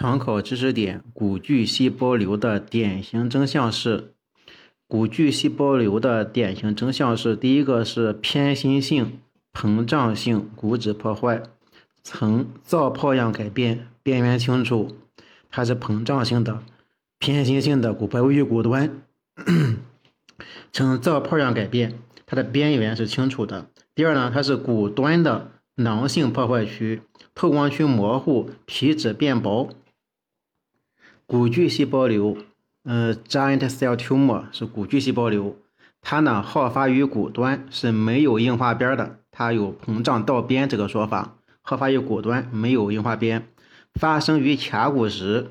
[0.00, 4.12] 常考知识点：骨巨细胞瘤的典型征象是，
[4.86, 9.18] 骨巨细胞瘤的典型征象是，第一个是偏心性
[9.52, 11.42] 膨胀性骨质破坏，
[12.04, 14.96] 呈造泡样改变，边缘清楚，
[15.50, 16.62] 它是膨胀性的
[17.18, 19.02] 偏心性的骨破位于骨端，
[20.70, 23.68] 呈造泡样改变，它的边缘是清楚的。
[23.96, 25.50] 第二呢，它是骨端的。
[25.80, 27.02] 囊性破坏区
[27.36, 29.70] 透光区模糊，皮质变薄。
[31.28, 32.38] 骨巨细胞瘤，
[32.84, 35.56] 呃，giant cell tumor 是骨巨细胞瘤，
[36.00, 41.36] 它呢好发于骨端，是没有硬化边的，它有膨胀到边这个说法。
[41.60, 43.46] 好发于骨端，没有硬化边。
[43.92, 45.50] 发生于髂骨时，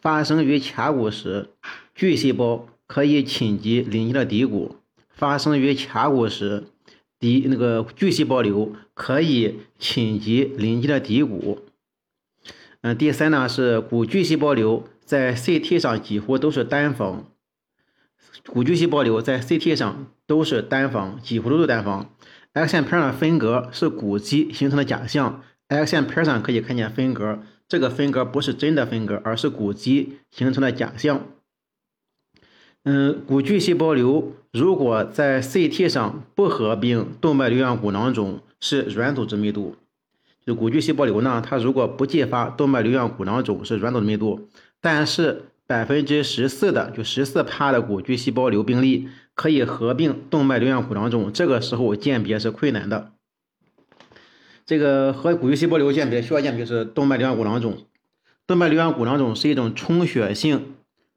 [0.00, 1.48] 发生于髂骨时，
[1.96, 4.76] 巨细胞可以侵及邻近的骶骨。
[5.10, 6.68] 发生于髂骨时。
[7.18, 11.58] 骶那个巨细胞瘤可以侵及邻近的骶骨。
[12.82, 17.26] 嗯，第三呢是骨巨细胞瘤在 CT 上几乎都是单房，
[18.46, 22.14] 骨巨细胞瘤在 CT 上都是单房，几乎都是单房。
[22.52, 31.26] X 线片上的分隔是骨肌形成的假象，X 线片上可以看见分隔，这个分隔不是真的分隔，而是骨肌形成的假象。
[32.84, 39.76] 嗯，骨巨细胞瘤如果在 CT 上不合并动脉瘤样骨囊肿，是软组织密度。
[40.46, 44.48] 就骨巨细胞瘤呢，它如果不继发动脉瘤样骨囊肿，是软组织密度。
[44.84, 53.12] 但是百分之十四的，就十四帕的骨巨细胞瘤病例可以合并动脉瘤样骨囊肿，这个时候鉴别是困难的。
[54.66, 57.78] 这个和骨巨细胞瘤鉴别需要鉴别是动脉瘤样骨囊肿。
[58.46, 60.74] 动脉瘤样骨囊肿是一种充血性。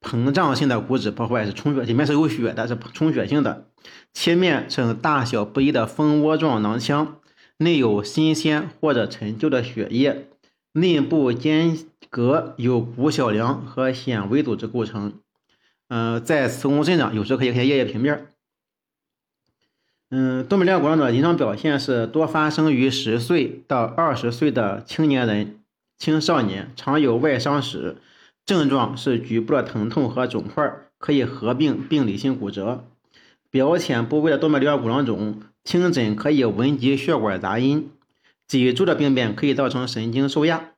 [0.00, 3.66] 膨胀性的骨质破坏是充血，里面是有血的，是充血性的。
[4.14, 7.16] 切面呈大小不一的蜂窝状囊腔，
[7.56, 10.28] 内有新鲜或者陈旧的血液，
[10.70, 11.76] 内部间
[12.10, 15.14] 隔由骨小梁和纤维组织构成。
[15.88, 18.26] 嗯，在磁共振上有时可以看见液液平面。
[20.10, 25.60] 嗯，动脉瘤样骨囊肿的临床表现是多发生于十岁到二十岁的青年人、
[25.98, 27.96] 青少年，常有外伤史。
[28.46, 32.86] 症状是局部的疼痛和肿块，可以合并病理性骨折。
[33.50, 37.90] 表浅部位的动脉瘤样骨囊肿，听诊可以闻及血管杂音。
[38.46, 40.70] 脊柱的病变可以造成神经受压。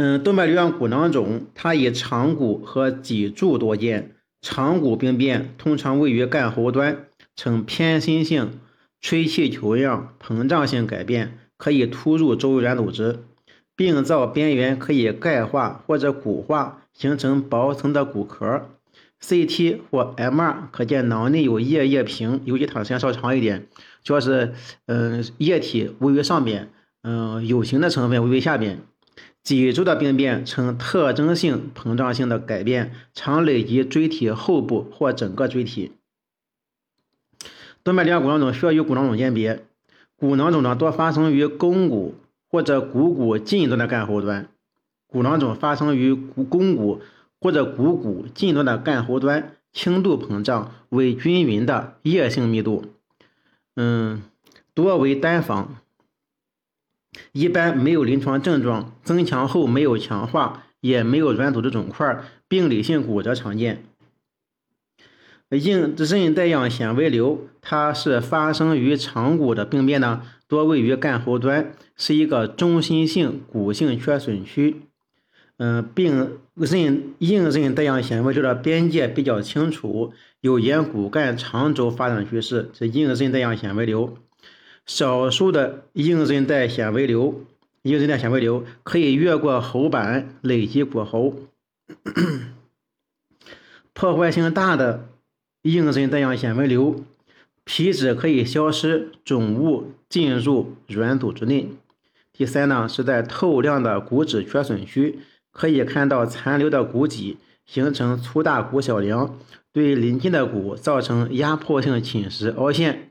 [0.00, 8.60] 嗯，动脉瘤样骨囊肿它以长骨和脊柱多见，长骨病变通常位于干喉端，呈偏心性
[9.00, 13.24] 吹气球样膨胀性改变，可以突入周围软组织。
[13.74, 18.70] 病灶边缘可以钙化或者骨化，形成薄层的骨壳。
[19.20, 23.66] CT 或 MR 可见囊内有液液瓶，尤其它时间稍长一点，
[24.04, 24.54] 主要是
[24.86, 26.70] 嗯液体位于上边，
[27.02, 28.78] 嗯有形的成分位于下边。
[29.48, 35.92] 脊柱的病变呈特征性膨胀性的改变，常累及椎体后部或整个椎体。
[37.82, 39.64] 动脉瘤样骨囊肿需要与骨囊肿鉴别，
[40.16, 42.14] 骨囊肿呢多发生于肱骨。
[42.50, 44.48] 或者股骨近端的干喉端，
[45.06, 47.00] 骨囊肿发生于股肱骨
[47.40, 52.86] 或者股骨近端的干喉端，轻度膨胀，为均匀的液性密度，
[53.76, 54.22] 嗯，
[54.72, 55.76] 多为单房，
[57.32, 63.84] 一般没有临床症状，增强后没有强化，也没有软组织肿块，病理性骨折常见。
[65.50, 74.82] 硬韧带样纤维瘤，它是发生于长骨的病变呢，多位于干后端，是一个中心性骨性缺损区。
[75.56, 84.18] 嗯，并韧硬韧带样纤维瘤的边界比较清楚，有沿骨干长轴发展趋势，是硬韧带样纤维瘤。
[84.88, 87.44] 少数的硬韧带纤维瘤，
[87.82, 91.34] 硬韧带纤维瘤可以越过喉板累积骨喉，
[93.92, 95.06] 破坏性大的。
[95.62, 97.04] 硬韧带样纤维瘤，
[97.64, 101.68] 皮脂可以消失，肿物进入软组织内。
[102.32, 105.18] 第三呢，是在透亮的骨质缺损区，
[105.52, 107.36] 可以看到残留的骨脊，
[107.66, 109.36] 形成粗大骨小梁，
[109.72, 113.07] 对邻近的骨造成压迫性侵蚀凹陷。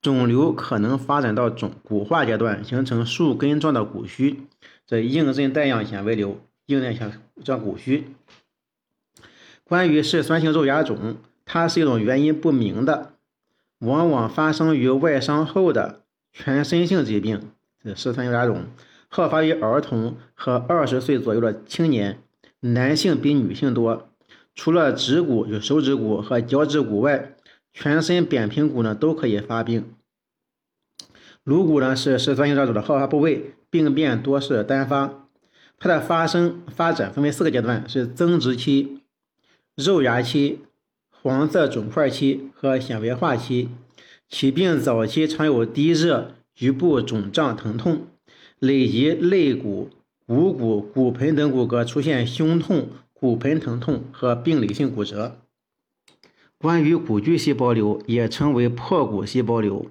[0.00, 4.44] 肿瘤可能发展到肿骨化阶段，形成树根状的骨须。
[4.86, 7.12] 这硬韧带样纤维瘤，硬韧像
[7.44, 8.08] 像骨须。
[9.64, 11.16] 关于嗜酸性肉芽肿。
[11.50, 13.14] 它是一种原因不明的，
[13.78, 17.40] 往往发生于外伤后的全身性疾病，
[17.82, 18.66] 这嗜酸性肉芽肿，
[19.08, 22.20] 好发于儿童和二十岁左右的青年，
[22.60, 24.10] 男性比女性多。
[24.54, 27.34] 除了指骨，就手指骨和脚趾骨外，
[27.80, 29.84] 全身扁平骨呢都可以发病。
[31.44, 35.28] 颅骨呢是嗜酸性肉芽肿的好发部位，病变多是单发。
[35.78, 39.02] 它的发生发展分为四个阶段，是增殖期、
[39.76, 40.58] 肉芽期、
[41.08, 43.68] 黄色肿块期和纤维化期。
[44.28, 48.08] 起病早期常有低热、局部肿胀、疼痛，
[48.58, 49.90] 累及肋骨、
[50.26, 55.36] 股骨、骨盆等骨骼出现胸痛、骨盆疼痛和病理性骨折。
[56.60, 59.86] 关于骨巨细胞瘤，也称为破骨细胞瘤，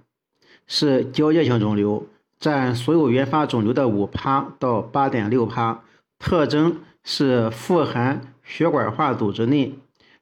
[0.67, 2.05] 是交界性肿瘤，
[2.39, 5.81] 占所有原发肿瘤的五趴到八点六趴，
[6.19, 9.75] 特征是富含血管化组织内。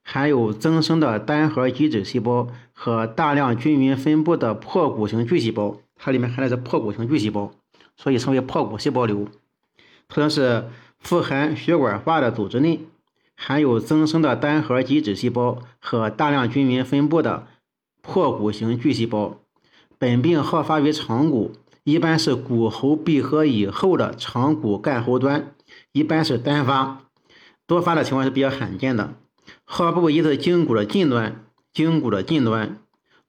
[0.07, 7.51] 含有增生的单核基质细胞和大量均匀分布的破骨型巨细胞，它里面含的是破骨型巨细胞，
[7.97, 9.27] 所以称为破骨细胞瘤。
[10.07, 10.65] 特征是
[10.99, 12.81] 富含血管化的组织内
[13.35, 17.47] 含有增生的单核基质细胞和大量均匀分布的
[18.01, 19.39] 破骨型巨细胞。
[19.97, 21.53] 本病好发于长骨，
[21.83, 25.53] 一般是骨骺闭合以后的长骨干骺端，
[25.91, 27.05] 一般是单发，
[27.65, 29.13] 多发的情况是比较罕见的。
[29.63, 32.79] 好部一是胫骨的近端、胫骨的近端、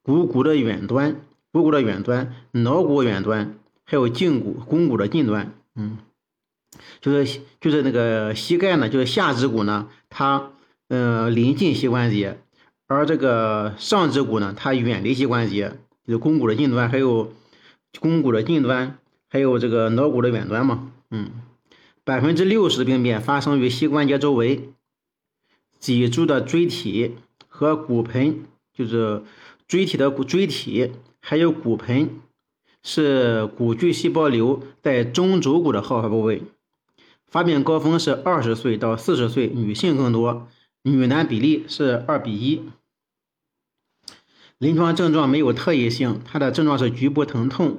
[0.02, 1.20] 股骨的远端、
[1.52, 5.52] 股骨的远端、脑骨远端，还有胫骨、肱骨的近端。
[5.74, 5.98] 嗯，
[7.00, 10.52] 就是就是那个膝盖呢，就是下肢骨呢，它
[10.88, 12.38] 嗯临近膝关节，
[12.86, 15.72] 而这个上肢骨呢，它远离膝关节，
[16.06, 17.32] 就是肱骨的近端，还有
[17.92, 20.92] 肱骨的近端，还有这个脑骨的远端嘛。
[21.10, 21.30] 嗯，
[22.04, 24.70] 百分之六十的病变发生于膝关节周围。
[25.78, 27.16] 脊柱的椎体
[27.48, 29.22] 和骨盆，就是
[29.68, 32.10] 椎体的骨椎体，还有骨盆，
[32.82, 36.42] 是骨巨细胞瘤在中轴骨的好发部位。
[37.36, 40.48] 发病高峰是二十岁到四十岁，女性更多，
[40.84, 42.62] 女男比例是二比一。
[44.56, 47.76] 临床症状没有特异性，它的症状是局部疼痛，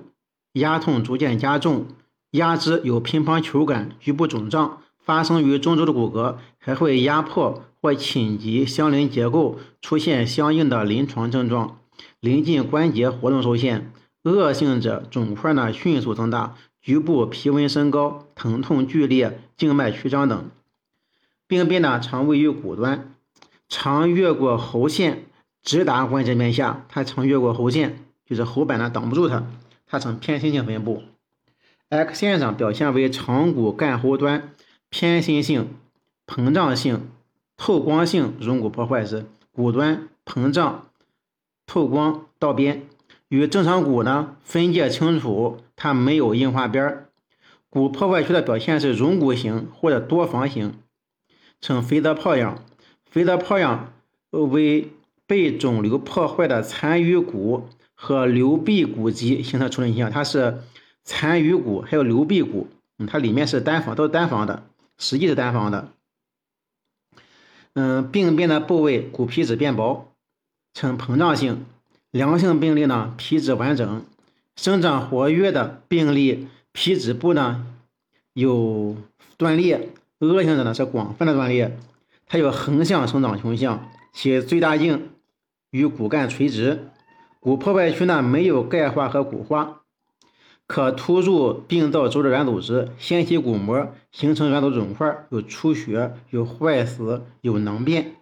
[0.54, 1.88] 压痛逐渐加重，
[2.30, 4.84] 压肢有乒乓球感，局部肿胀。
[5.00, 11.80] 发生于中轴的骨骼，还会压迫或侵及相邻结构，出现相应的临床症状。
[12.20, 16.56] 临近关节活动受限，恶性者肿块呢迅速增大，
[16.88, 20.50] 局部皮温升高，疼痛剧烈，静脉曲张等。
[21.46, 23.14] 病变呢常位于骨端，
[23.68, 25.26] 常越过喉线，
[25.62, 26.86] 直达关节面下。
[26.88, 29.46] 它常越过喉线，就是喉板呢挡不住它，
[29.86, 31.04] 它呈偏心性分布。
[31.90, 34.54] X 线上表现为长骨干骺端。
[34.90, 35.76] 偏心性、
[36.26, 37.10] 膨胀性、
[37.58, 40.88] 透光性溶骨破坏是骨端膨胀、
[41.66, 42.87] 透光倒边，
[43.30, 47.10] 与正常骨呢分界清楚，它没有硬化边儿。
[47.70, 50.74] 骨破坏区的表现是溶骨型或者多房型，
[51.60, 52.64] 呈肥泽泡样。
[53.06, 53.94] 肥泽泡样
[54.32, 54.92] 为
[55.26, 60.62] 被肿瘤破坏的残余骨和瘤壁骨基形成出现象，它是
[61.04, 62.68] 残余骨还有瘤壁骨，
[63.08, 64.64] 它里面是单房，都是单房的。
[64.98, 65.92] 实际是单房的，
[67.74, 70.12] 嗯，病变的部位骨皮质变薄，
[70.74, 71.66] 呈膨胀性。
[72.12, 74.06] 良性病例呢，皮质完整，
[74.56, 77.66] 生长活跃的病例皮质部呢
[78.34, 78.96] 有
[79.38, 79.90] 断裂，
[80.20, 81.78] 恶性的呢是广泛的断裂。
[82.28, 85.10] 它有横向生长倾向，其最大径
[85.70, 86.90] 与骨干垂直，
[87.40, 89.82] 骨破坏区呢没有钙化和骨化。
[90.66, 98.16] 可突入病灶周的软组织，掀起骨膜，形成软组织肿块，有出血，有坏死，有囊变。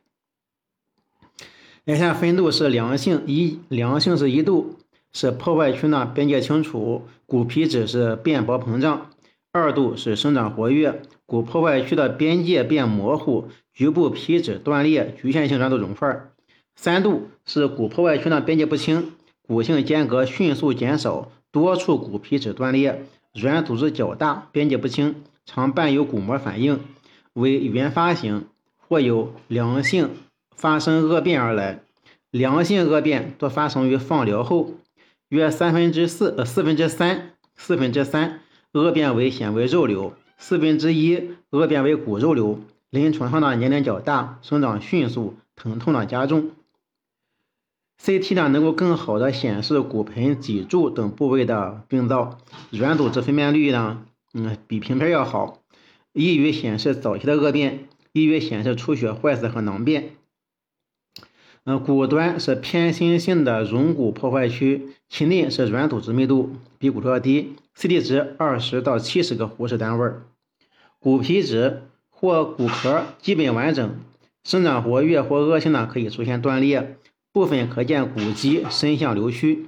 [1.85, 4.77] 眼下分度是良性一，良性是一度，
[5.13, 9.11] 是破坏区呢边界清楚，骨皮质是变薄膨胀；
[9.51, 16.31] 二度是生长活跃，骨破坏区的边界变模糊，局部皮质断裂，局限性软组织肿块；
[16.75, 19.11] 三度是骨破坏区呢边界不清，
[19.47, 21.31] 骨性间隔迅速减少。
[21.51, 25.15] 多处骨皮质断裂，软组织较大，边界不清，
[25.45, 26.79] 常伴有骨膜反应，
[27.33, 30.09] 为原发型或有良性
[30.55, 31.81] 发生恶变而来。
[32.31, 34.71] 良性恶变多发生于放疗后，
[35.29, 38.41] 约三分之四呃四分之三四分之三
[38.73, 42.59] 恶变为纤维肉瘤，四分之一恶变为骨肉瘤。
[42.89, 46.51] 临床上呢年龄较大，生长迅速，疼痛呢加重。
[48.03, 52.37] CT 呢能够更好的显示骨盆、脊柱等部位的病灶，
[52.69, 55.59] 软组织分辨率呢，嗯，比平片要好，
[56.11, 60.15] 易于显示早期的恶变，易于显示出血、坏死和囊变。
[61.67, 70.11] 嗯，骨端是偏心性的溶骨破坏区，其内是软组织密度比骨头要低，CT 值二十到七十个湖式单位。
[70.99, 71.81] 骨皮质
[72.11, 73.99] 或骨壳基本完整，
[74.43, 76.97] 生长活跃或恶性呢可以出现断裂。
[77.31, 79.65] 部分可见骨肌深向流区，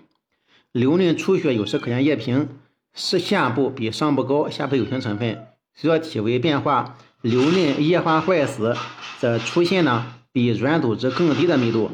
[0.72, 2.48] 瘤内出血有时可见液瓶，
[2.94, 5.48] 是下部比上部高，下部有形成分。
[5.74, 8.76] 随着体位变化，瘤内液化坏死
[9.20, 11.90] 则出现呢比软组织更低的密度，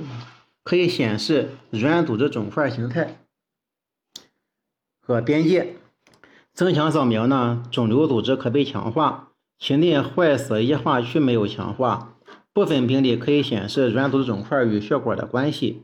[0.66, 3.24] 可以显示软组织肿块形态
[5.00, 5.78] 和边界。
[6.54, 12.18] 增强扫描呢，肿瘤组织可被强化，其内坏死液化区没有强化。
[12.52, 15.84] 部分病例可以显示软组织肿块与血管的关系。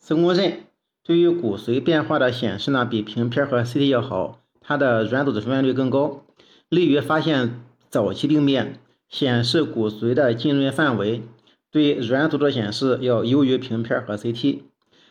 [0.00, 0.64] 磁共振
[1.04, 6.24] 对于骨髓变化的显示呢，比平片和 CT 要好，它的软组织分辨率更高，
[6.68, 11.22] 利于发现早期病变，显示骨髓的浸润范围。
[11.72, 14.60] 对软组织显示要优于平片和 CT，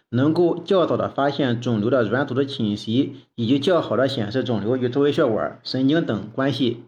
[0.10, 6.84] 能够较早的发现肿瘤的软组织侵袭，以及较好的显示肿瘤与周围血管、神经等关系。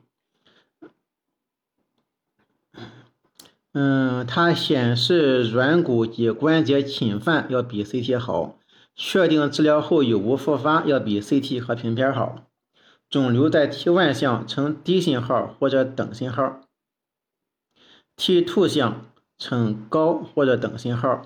[3.74, 8.60] 嗯，它显示软骨及关节侵犯要比 CT 好，
[8.96, 12.46] 确定治疗后有无复发要比 CT 和平片好。
[13.10, 16.62] 肿瘤在 T1 项呈低信号或者等信号
[18.18, 19.06] ，T2 项
[19.44, 21.22] 呈高或者等信号，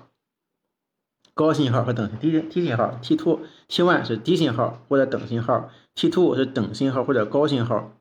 [1.34, 2.98] 高信号和等低低信号。
[3.00, 7.92] ，T two T one 是低信号或者等信号，T two 是等信号或者高信号。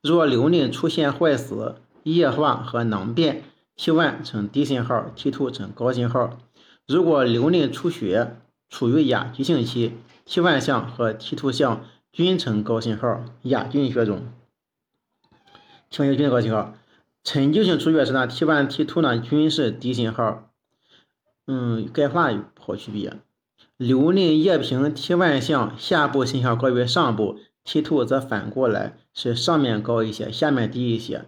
[0.00, 3.42] 若瘤内出现坏死、液化和囊变。
[3.74, 6.38] ，T one 呈低信号，T two 呈高信号。
[6.86, 8.36] 如果瘤内出血，
[8.68, 9.94] 处于亚急性期
[10.24, 14.28] ，T one 项和 T two 项均呈高信号，亚菌血肿。
[15.90, 16.74] T1 均高信号。
[17.26, 20.48] 陈旧性出血时呢，T1、T2 呢均是低信号。
[21.48, 23.14] 嗯，钙化有好区别。
[23.76, 31.24] 瘤内液平，T1 项下部信号高于上部，T2 则反过来是上面高一些，下面低一些。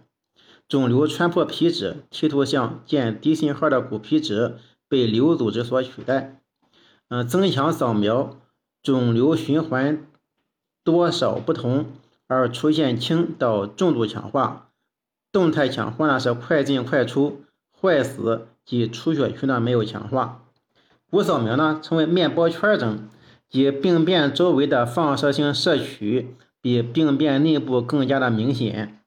[0.69, 4.55] 肿瘤穿破皮质，T2 项见低信号的骨皮质
[4.87, 6.41] 被瘤组织所取代。
[7.09, 8.39] 嗯，增强扫描，
[8.81, 10.07] 肿瘤循环
[10.81, 11.87] 多少不同
[12.27, 14.67] 而出现轻到重度强化。
[15.31, 17.43] 动态强化呢是快进快出，
[17.79, 20.43] 坏死及出血区呢没有强化。
[21.09, 23.09] 骨扫描呢称为面包圈征，
[23.49, 28.98] 即病变周围的放射性摄取比病变内部更加的明显。